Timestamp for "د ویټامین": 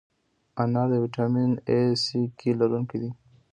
0.91-1.51